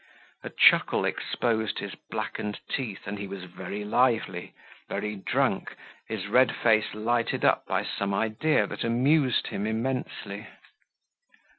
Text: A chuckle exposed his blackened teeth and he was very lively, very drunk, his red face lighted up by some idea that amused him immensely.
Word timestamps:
A 0.43 0.49
chuckle 0.49 1.05
exposed 1.05 1.77
his 1.77 1.93
blackened 1.93 2.59
teeth 2.67 3.05
and 3.05 3.19
he 3.19 3.27
was 3.27 3.43
very 3.43 3.85
lively, 3.85 4.55
very 4.89 5.15
drunk, 5.15 5.75
his 6.07 6.25
red 6.25 6.55
face 6.55 6.95
lighted 6.95 7.45
up 7.45 7.67
by 7.67 7.83
some 7.83 8.11
idea 8.11 8.65
that 8.65 8.83
amused 8.83 9.49
him 9.49 9.67
immensely. 9.67 10.47